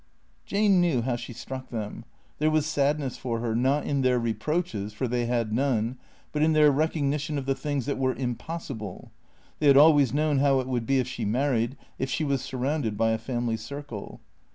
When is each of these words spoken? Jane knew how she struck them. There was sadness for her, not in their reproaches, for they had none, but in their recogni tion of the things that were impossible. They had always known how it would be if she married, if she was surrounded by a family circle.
Jane 0.47 0.81
knew 0.81 1.03
how 1.03 1.15
she 1.15 1.31
struck 1.31 1.69
them. 1.69 2.05
There 2.39 2.49
was 2.49 2.65
sadness 2.65 3.17
for 3.17 3.37
her, 3.39 3.55
not 3.55 3.85
in 3.85 4.01
their 4.01 4.17
reproaches, 4.17 4.93
for 4.93 5.07
they 5.07 5.27
had 5.27 5.53
none, 5.53 5.99
but 6.31 6.41
in 6.41 6.53
their 6.53 6.71
recogni 6.73 7.19
tion 7.19 7.37
of 7.37 7.45
the 7.45 7.53
things 7.53 7.85
that 7.85 7.99
were 7.99 8.15
impossible. 8.15 9.11
They 9.59 9.67
had 9.67 9.77
always 9.77 10.11
known 10.11 10.39
how 10.39 10.59
it 10.59 10.67
would 10.67 10.87
be 10.87 10.97
if 10.97 11.07
she 11.07 11.23
married, 11.23 11.77
if 11.99 12.09
she 12.09 12.23
was 12.23 12.41
surrounded 12.41 12.97
by 12.97 13.11
a 13.11 13.19
family 13.19 13.57
circle. 13.57 14.21